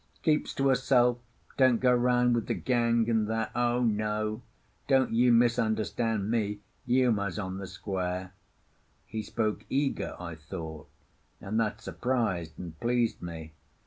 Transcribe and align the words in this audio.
Keeps 0.23 0.55
to 0.55 0.69
herself, 0.69 1.19
don't 1.57 1.79
go 1.79 1.93
round 1.93 2.33
with 2.33 2.47
the 2.47 2.55
gang, 2.55 3.07
and 3.07 3.27
that. 3.27 3.51
O 3.55 3.83
no, 3.83 4.41
don't 4.87 5.11
you 5.13 5.31
misunderstand 5.31 6.31
me—Uma's 6.31 7.37
on 7.37 7.59
the 7.59 7.67
square." 7.67 8.33
He 9.05 9.21
spoke 9.21 9.63
eager, 9.69 10.15
I 10.19 10.33
thought, 10.33 10.89
and 11.39 11.59
that 11.59 11.81
surprised 11.81 12.57
and 12.57 12.79
pleased 12.79 13.21
me. 13.21 13.51